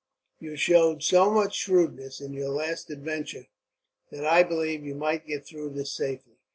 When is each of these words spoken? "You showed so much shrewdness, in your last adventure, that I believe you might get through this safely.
"You 0.39 0.55
showed 0.55 1.03
so 1.03 1.29
much 1.29 1.53
shrewdness, 1.53 2.19
in 2.21 2.33
your 2.33 2.49
last 2.49 2.89
adventure, 2.89 3.45
that 4.09 4.25
I 4.25 4.41
believe 4.41 4.83
you 4.83 4.95
might 4.95 5.27
get 5.27 5.45
through 5.45 5.75
this 5.75 5.93
safely. 5.95 6.39